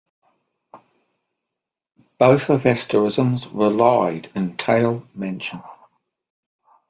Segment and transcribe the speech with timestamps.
[2.17, 5.61] Both of asterisms were lied in "Tail" mansion.